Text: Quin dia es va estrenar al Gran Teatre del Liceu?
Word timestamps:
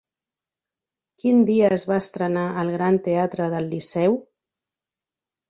Quin 1.23 1.43
dia 1.49 1.69
es 1.75 1.83
va 1.91 1.97
estrenar 2.05 2.47
al 2.63 2.73
Gran 2.77 2.99
Teatre 3.09 3.51
del 3.55 3.71
Liceu? 3.77 4.19